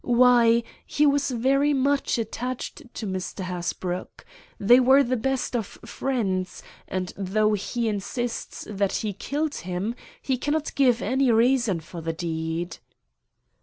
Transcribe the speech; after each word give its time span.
Why, 0.03 0.63
he 0.83 1.05
was 1.05 1.29
very 1.29 1.73
much 1.75 2.17
attached 2.17 2.91
to 2.95 3.05
Mr. 3.05 3.43
Hasbrouck! 3.43 4.25
They 4.59 4.79
were 4.79 5.03
the 5.03 5.15
best 5.15 5.55
of 5.55 5.67
friends, 5.85 6.63
and 6.87 7.13
though 7.15 7.53
he 7.53 7.87
insists 7.87 8.65
that 8.67 8.93
he 8.93 9.13
killed 9.13 9.57
him, 9.57 9.93
he 10.19 10.39
cannot 10.39 10.73
give 10.73 11.03
any 11.03 11.29
reason 11.31 11.81
for 11.81 12.01
the 12.01 12.13
deed." 12.13 12.79